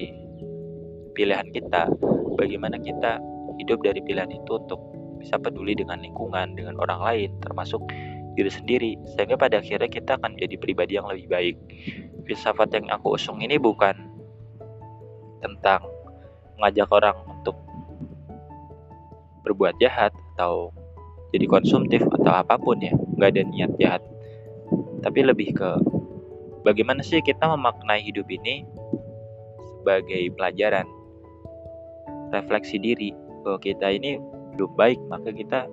pilihan 1.12 1.46
kita, 1.52 1.92
bagaimana 2.38 2.80
kita 2.80 3.20
hidup 3.58 3.82
dari 3.84 4.00
pilihan 4.00 4.30
itu 4.32 4.52
untuk 4.54 4.80
bisa 5.18 5.34
peduli 5.36 5.74
dengan 5.74 5.98
lingkungan, 5.98 6.54
dengan 6.54 6.78
orang 6.78 7.00
lain, 7.02 7.30
termasuk 7.42 7.82
diri 8.38 8.52
sendiri 8.54 8.90
sehingga 9.18 9.34
pada 9.34 9.58
akhirnya 9.58 9.90
kita 9.90 10.14
akan 10.14 10.38
jadi 10.38 10.54
pribadi 10.54 10.94
yang 10.94 11.10
lebih 11.10 11.26
baik. 11.26 11.56
Filsafat 12.22 12.70
yang 12.78 12.86
aku 12.94 13.18
usung 13.18 13.42
ini 13.42 13.58
bukan 13.58 13.98
tentang 15.42 15.82
mengajak 16.54 16.86
orang 16.94 17.18
untuk 17.26 17.58
berbuat 19.42 19.74
jahat 19.82 20.14
atau 20.34 20.70
jadi 21.34 21.50
konsumtif 21.50 22.06
atau 22.06 22.30
apa 22.30 22.54
pun 22.54 22.78
ya 22.78 22.94
nggak 23.18 23.30
ada 23.34 23.42
niat 23.42 23.72
jahat. 23.82 24.02
Tapi 25.02 25.26
lebih 25.26 25.58
ke 25.58 25.70
bagaimana 26.62 27.02
sih 27.02 27.18
kita 27.18 27.42
memaknai 27.42 28.06
hidup 28.06 28.30
ini 28.30 28.62
sebagai 29.78 30.30
pelajaran 30.38 30.86
refleksi 32.30 32.78
diri 32.78 33.10
bahwa 33.42 33.58
kita 33.58 33.88
ini 33.88 34.20
belum 34.54 34.74
baik 34.74 35.00
maka 35.08 35.30
kita 35.32 35.70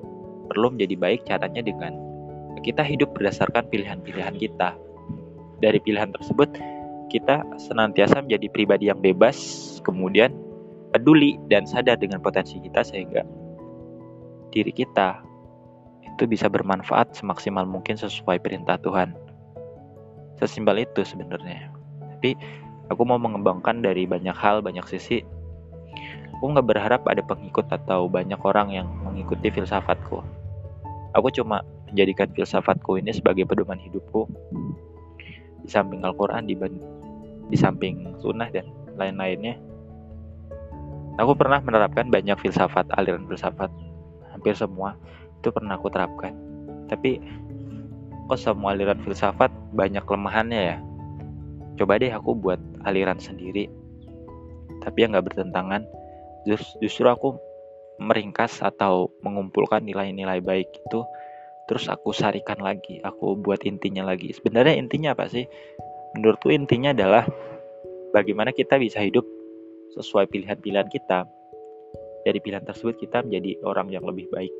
perlu 0.48 0.72
menjadi 0.72 0.96
baik 0.96 1.26
caranya 1.26 1.62
dengan 1.66 2.05
kita 2.64 2.86
hidup 2.86 3.12
berdasarkan 3.18 3.68
pilihan-pilihan 3.72 4.36
kita. 4.40 4.78
Dari 5.60 5.80
pilihan 5.82 6.12
tersebut, 6.14 6.52
kita 7.10 7.44
senantiasa 7.60 8.20
menjadi 8.22 8.48
pribadi 8.52 8.92
yang 8.92 9.00
bebas, 9.00 9.38
kemudian 9.88 10.36
peduli 10.96 11.40
dan 11.52 11.68
sadar 11.68 12.00
dengan 12.00 12.24
potensi 12.24 12.60
kita 12.60 12.84
sehingga 12.84 13.24
diri 14.56 14.72
kita 14.72 15.20
itu 16.16 16.24
bisa 16.24 16.48
bermanfaat 16.48 17.12
semaksimal 17.12 17.68
mungkin 17.68 18.00
sesuai 18.00 18.40
perintah 18.40 18.80
Tuhan. 18.80 19.12
Sesimpel 20.40 20.88
itu 20.88 21.04
sebenarnya. 21.04 21.72
Tapi 22.16 22.36
aku 22.88 23.04
mau 23.04 23.20
mengembangkan 23.20 23.84
dari 23.84 24.08
banyak 24.08 24.36
hal, 24.36 24.64
banyak 24.64 24.88
sisi. 24.88 25.24
Aku 26.40 26.52
nggak 26.52 26.68
berharap 26.68 27.04
ada 27.08 27.24
pengikut 27.24 27.68
atau 27.72 28.08
banyak 28.08 28.40
orang 28.44 28.72
yang 28.72 28.88
mengikuti 29.04 29.52
filsafatku. 29.52 30.24
Aku 31.16 31.28
cuma 31.32 31.64
menjadikan 31.96 32.28
filsafatku 32.36 33.00
ini 33.00 33.16
sebagai 33.16 33.48
pedoman 33.48 33.80
hidupku. 33.80 34.28
Di 35.64 35.72
samping 35.72 36.04
Al-Quran 36.04 36.44
di, 36.44 36.60
di 37.48 37.58
samping 37.58 38.20
sunnah 38.20 38.52
dan 38.52 38.68
lain-lainnya 39.00 39.56
aku 41.16 41.32
pernah 41.40 41.64
menerapkan 41.64 42.12
banyak 42.12 42.36
filsafat 42.44 42.92
aliran 43.00 43.24
filsafat. 43.32 43.72
Hampir 44.36 44.60
semua 44.60 45.00
itu 45.40 45.48
pernah 45.56 45.80
aku 45.80 45.88
terapkan. 45.88 46.36
Tapi 46.92 47.24
kok 48.28 48.44
semua 48.44 48.76
aliran 48.76 49.00
filsafat 49.00 49.56
banyak 49.72 50.04
kelemahannya 50.04 50.76
ya? 50.76 50.78
Coba 51.80 51.96
deh 51.96 52.12
aku 52.12 52.36
buat 52.36 52.60
aliran 52.84 53.24
sendiri 53.24 53.72
tapi 54.84 55.08
yang 55.08 55.16
gak 55.16 55.32
bertentangan. 55.32 55.88
Justru 56.84 57.08
aku 57.08 57.40
meringkas 57.98 58.60
atau 58.62 59.10
mengumpulkan 59.24 59.82
nilai-nilai 59.82 60.44
baik 60.44 60.68
itu 60.68 61.02
terus 61.66 61.90
aku 61.90 62.14
sarikan 62.14 62.62
lagi 62.62 63.02
aku 63.02 63.38
buat 63.38 63.62
intinya 63.66 64.06
lagi. 64.06 64.34
Sebenarnya 64.34 64.78
intinya 64.78 65.18
apa 65.18 65.26
sih? 65.30 65.46
Menurutku 66.16 66.54
intinya 66.54 66.96
adalah 66.96 67.28
bagaimana 68.16 68.56
kita 68.56 68.80
bisa 68.80 69.04
hidup 69.04 69.28
sesuai 70.00 70.32
pilihan-pilihan 70.32 70.88
kita. 70.88 71.28
Dari 72.26 72.40
pilihan 72.42 72.66
tersebut 72.66 72.98
kita 72.98 73.22
menjadi 73.22 73.60
orang 73.68 73.92
yang 73.92 74.08
lebih 74.08 74.26
baik. 74.32 74.54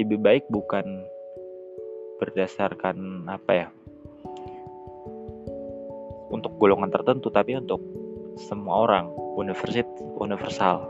Lebih 0.00 0.18
baik 0.24 0.44
bukan 0.48 0.86
berdasarkan 2.22 3.28
apa 3.28 3.52
ya? 3.52 3.68
Untuk 6.32 6.56
golongan 6.56 6.88
tertentu 6.88 7.28
tapi 7.28 7.58
untuk 7.58 7.82
semua 8.40 8.88
orang 8.88 9.12
universit 9.36 9.84
universal. 10.16 10.88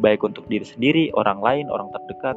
Baik 0.00 0.24
untuk 0.24 0.48
diri 0.48 0.64
sendiri, 0.64 1.04
orang 1.12 1.38
lain, 1.44 1.66
orang 1.68 1.92
terdekat, 1.92 2.34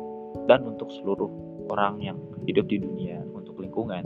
dan 0.50 0.66
untuk 0.68 0.90
seluruh 0.92 1.30
orang 1.72 2.00
yang 2.04 2.18
hidup 2.46 2.68
di 2.68 2.82
dunia 2.82 3.24
untuk 3.32 3.58
lingkungan. 3.60 4.04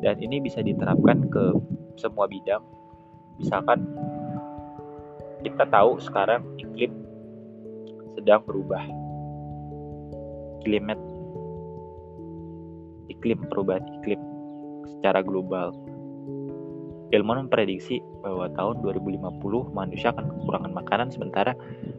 Dan 0.00 0.16
ini 0.20 0.40
bisa 0.40 0.64
diterapkan 0.64 1.28
ke 1.28 1.44
semua 2.00 2.24
bidang. 2.24 2.64
Misalkan 3.36 3.84
kita 5.44 5.64
tahu 5.68 6.00
sekarang 6.00 6.44
iklim 6.60 6.92
sedang 8.16 8.44
berubah. 8.44 8.84
Klimat 10.60 11.00
iklim 13.08 13.40
perubahan 13.48 13.84
iklim 14.00 14.20
secara 14.96 15.20
global 15.24 15.72
ilmuwan 17.10 17.46
memprediksi 17.46 17.98
bahwa 18.22 18.46
tahun 18.54 18.86
2050 18.86 19.74
manusia 19.74 20.14
akan 20.14 20.30
kekurangan 20.30 20.72
makanan 20.72 21.08
sementara 21.10 21.52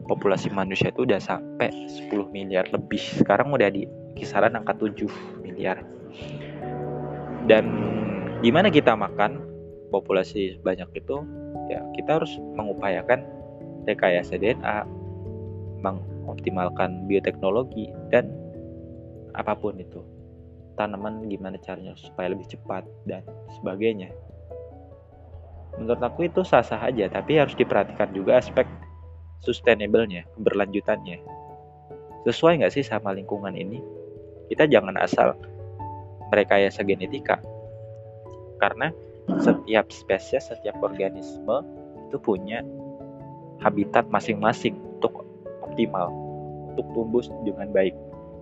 populasi 0.08 0.48
manusia 0.52 0.92
itu 0.92 1.04
udah 1.04 1.20
sampai 1.20 1.72
10 1.88 2.32
miliar 2.32 2.68
lebih. 2.72 3.00
Sekarang 3.00 3.52
udah 3.52 3.68
di 3.68 3.88
kisaran 4.16 4.56
angka 4.56 4.76
7 4.76 5.08
miliar. 5.44 5.84
dan 7.50 7.66
gimana 8.46 8.70
kita 8.70 8.94
makan 8.94 9.42
populasi 9.90 10.62
banyak 10.62 10.88
itu 10.94 11.26
ya 11.74 11.82
kita 11.98 12.22
harus 12.22 12.38
mengupayakan 12.54 13.26
rekayasa 13.90 14.38
DNA 14.38 14.86
mengoptimalkan 15.82 17.10
bioteknologi 17.10 17.90
dan 18.14 18.30
apa 19.34 19.58
pun 19.58 19.74
itu 19.82 20.06
tanaman 20.78 21.26
gimana 21.28 21.58
caranya 21.60 21.98
supaya 21.98 22.32
lebih 22.32 22.46
cepat 22.46 22.86
dan 23.10 23.26
sebagainya 23.60 24.14
menurut 25.80 26.02
aku 26.02 26.28
itu 26.28 26.42
sah-sah 26.44 26.82
aja 26.84 27.08
tapi 27.08 27.40
harus 27.40 27.56
diperhatikan 27.56 28.12
juga 28.12 28.40
aspek 28.40 28.68
sustainable-nya 29.42 30.28
keberlanjutannya. 30.38 31.24
Sesuai 32.28 32.62
nggak 32.62 32.74
sih 32.74 32.86
sama 32.86 33.16
lingkungan 33.16 33.56
ini? 33.58 33.82
Kita 34.52 34.68
jangan 34.68 35.00
asal 35.00 35.34
merekayasa 36.30 36.84
genetika 36.86 37.40
karena 38.62 38.94
setiap 39.42 39.90
spesies 39.90 40.52
setiap 40.52 40.78
organisme 40.84 41.64
itu 42.08 42.18
punya 42.20 42.62
habitat 43.64 44.10
masing-masing 44.12 44.76
untuk 44.98 45.24
optimal 45.64 46.12
untuk 46.72 46.86
tumbuh 46.92 47.24
dengan 47.44 47.72
baik. 47.72 47.96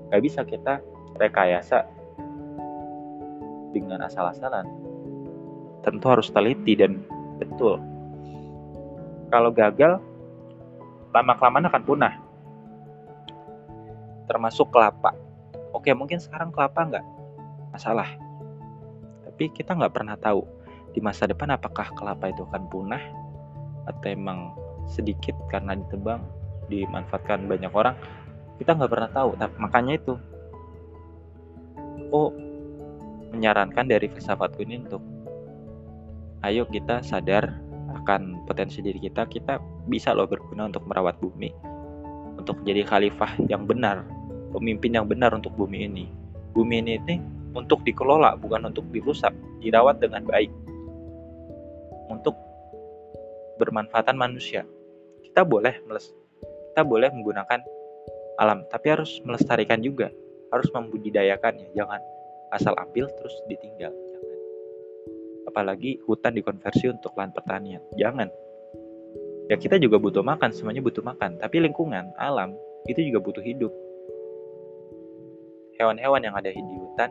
Gak 0.10 0.22
bisa 0.26 0.42
kita 0.46 0.82
rekayasa 1.18 1.86
dengan 3.74 4.06
asal-asalan. 4.06 4.65
Tentu 5.86 6.06
harus 6.10 6.34
teliti 6.34 6.74
dan 6.74 7.06
betul 7.39 7.80
kalau 9.32 9.49
gagal 9.49 9.97
lama-kelamaan 11.15 11.69
akan 11.71 11.84
punah 11.86 12.13
termasuk 14.30 14.69
kelapa. 14.69 15.17
Oke, 15.73 15.89
mungkin 15.97 16.21
sekarang 16.21 16.54
kelapa 16.54 16.86
nggak 16.86 17.06
masalah. 17.73 18.06
Tapi 19.25 19.49
kita 19.49 19.73
nggak 19.73 19.89
pernah 19.89 20.13
tahu 20.21 20.45
di 20.93 21.02
masa 21.02 21.25
depan 21.25 21.49
apakah 21.58 21.89
kelapa 21.97 22.30
itu 22.30 22.45
akan 22.45 22.69
punah 22.69 23.02
atau 23.89 24.06
emang 24.06 24.54
sedikit 24.86 25.34
karena 25.49 25.73
ditebang 25.73 26.21
dimanfaatkan 26.69 27.49
banyak 27.49 27.69
orang 27.73 27.97
kita 28.58 28.73
nggak 28.73 28.89
pernah 28.89 29.10
tahu 29.13 29.30
makanya 29.62 29.93
itu 29.97 30.13
oh 32.10 32.34
menyarankan 33.34 33.86
dari 33.86 34.10
filsafatku 34.10 34.65
ini 34.65 34.82
untuk 34.82 35.02
ayo 36.47 36.63
kita 36.67 37.04
sadar 37.04 37.60
akan 38.04 38.45
potensi 38.47 38.80
diri 38.80 39.02
kita 39.02 39.28
kita 39.28 39.60
bisa 39.89 40.15
loh 40.15 40.30
berguna 40.30 40.69
untuk 40.69 40.86
merawat 40.88 41.19
bumi 41.19 41.52
untuk 42.39 42.62
jadi 42.63 42.86
khalifah 42.88 43.36
yang 43.52 43.67
benar 43.67 44.08
pemimpin 44.49 44.97
yang 44.97 45.06
benar 45.06 45.32
untuk 45.34 45.54
bumi 45.54 45.86
ini. 45.86 46.06
Bumi 46.52 46.82
ini, 46.82 46.97
ini 46.97 47.15
untuk 47.54 47.86
dikelola, 47.86 48.36
bukan 48.41 48.69
untuk 48.69 48.86
dirusak, 48.89 49.32
dirawat 49.62 50.02
dengan 50.02 50.25
baik. 50.25 50.49
Untuk 52.10 52.34
bermanfaatan 53.62 54.17
manusia. 54.17 54.65
Kita 55.21 55.45
boleh 55.45 55.78
meles 55.86 56.10
kita 56.73 56.82
boleh 56.86 57.12
menggunakan 57.12 57.60
alam, 58.39 58.63
tapi 58.71 58.95
harus 58.95 59.19
melestarikan 59.28 59.84
juga, 59.84 60.08
harus 60.54 60.69
membudidayakannya, 60.71 61.75
jangan 61.75 61.99
asal 62.56 62.71
ambil 62.80 63.12
terus 63.19 63.36
ditinggal. 63.52 63.91
Apalagi 65.49 65.97
hutan 66.05 66.38
dikonversi 66.38 66.93
untuk 66.93 67.17
lahan 67.17 67.33
pertanian, 67.33 67.81
jangan. 67.97 68.29
Ya 69.49 69.57
kita 69.57 69.81
juga 69.81 69.97
butuh 69.97 70.21
makan, 70.21 70.53
semuanya 70.53 70.85
butuh 70.85 71.01
makan, 71.01 71.41
tapi 71.41 71.57
lingkungan, 71.57 72.13
alam 72.21 72.53
itu 72.85 73.01
juga 73.01 73.17
butuh 73.17 73.41
hidup 73.41 73.73
hewan-hewan 75.79 76.21
yang 76.21 76.35
ada 76.35 76.51
di 76.51 76.59
hutan 76.59 77.09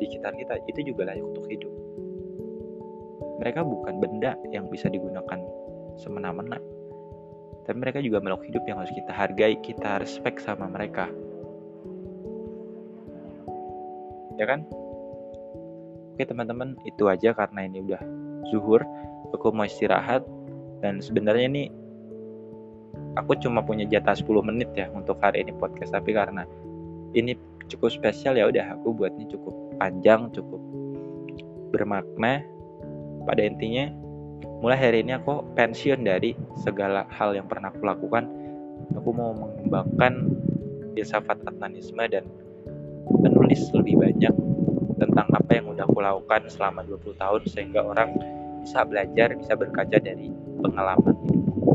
di 0.00 0.08
sekitar 0.08 0.32
kita 0.34 0.56
itu 0.64 0.80
juga 0.90 1.12
layak 1.12 1.22
untuk 1.22 1.44
hidup. 1.46 1.70
Mereka 3.44 3.60
bukan 3.62 4.00
benda 4.00 4.32
yang 4.48 4.66
bisa 4.72 4.88
digunakan 4.88 5.38
semena-mena. 6.00 6.56
Tapi 7.62 7.76
mereka 7.78 8.02
juga 8.02 8.18
makhluk 8.18 8.48
hidup 8.48 8.64
yang 8.66 8.82
harus 8.82 8.90
kita 8.90 9.12
hargai, 9.12 9.54
kita 9.62 10.00
respect 10.02 10.42
sama 10.42 10.66
mereka. 10.66 11.06
Ya 14.40 14.48
kan? 14.48 14.66
Oke 16.22 16.30
teman-teman, 16.30 16.78
itu 16.86 17.10
aja 17.10 17.34
karena 17.34 17.66
ini 17.66 17.82
udah 17.82 17.98
zuhur. 18.54 18.78
Aku 19.34 19.50
mau 19.50 19.66
istirahat 19.66 20.22
dan 20.78 21.02
sebenarnya 21.02 21.50
ini 21.50 21.62
aku 23.18 23.34
cuma 23.42 23.58
punya 23.58 23.82
jatah 23.90 24.14
10 24.14 24.30
menit 24.46 24.70
ya 24.70 24.86
untuk 24.94 25.18
hari 25.18 25.42
ini 25.42 25.50
podcast 25.58 25.90
tapi 25.90 26.14
karena 26.14 26.46
ini 27.18 27.34
cukup 27.66 27.90
spesial 27.90 28.38
ya 28.38 28.46
udah 28.46 28.78
aku 28.78 28.94
buatnya 28.94 29.26
cukup 29.34 29.50
panjang 29.82 30.30
cukup 30.30 30.62
bermakna 31.74 32.46
pada 33.26 33.42
intinya 33.42 33.90
mulai 34.62 34.78
hari 34.78 35.02
ini 35.02 35.18
aku 35.18 35.42
pensiun 35.58 36.06
dari 36.06 36.38
segala 36.62 37.02
hal 37.10 37.34
yang 37.34 37.50
pernah 37.50 37.74
aku 37.74 37.82
lakukan 37.82 38.30
aku 38.94 39.10
mau 39.10 39.34
mengembangkan 39.34 40.30
filsafat 40.94 41.42
atnanisme 41.50 42.06
dan 42.06 42.22
menulis 43.10 43.74
lebih 43.74 43.98
banyak 43.98 44.52
tentang 45.02 45.26
apa 45.34 45.50
yang 45.58 45.66
udah 45.74 45.82
aku 45.82 45.98
lakukan 45.98 46.46
selama 46.46 46.86
20 46.86 47.18
tahun 47.18 47.42
sehingga 47.50 47.82
orang 47.82 48.14
bisa 48.62 48.86
belajar, 48.86 49.34
bisa 49.34 49.52
berkaca 49.58 49.98
dari 49.98 50.30
pengalaman 50.62 51.14
hidupku. 51.26 51.66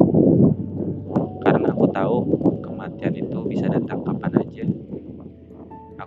Karena 1.43 1.67
aku 1.75 1.85
tahu 1.91 2.15
kematian 2.63 3.13
itu 3.19 3.37
bisa 3.43 3.67
datang 3.67 3.99
kapan 4.07 4.31
aja. 4.39 4.63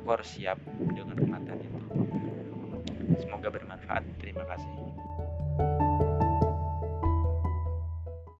Aku 0.00 0.06
harus 0.08 0.28
siap 0.32 0.56
dengan 0.96 1.16
kematian 1.20 1.60
itu. 1.60 1.80
Semoga 3.20 3.52
bermanfaat. 3.52 4.02
Terima 4.24 4.48
kasih 4.48 4.89